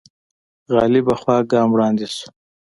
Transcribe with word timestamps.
غالبه 0.73 1.13
خوا 1.21 1.37
ګام 1.51 1.69
وړاندې 1.71 2.07
شو 2.15 2.27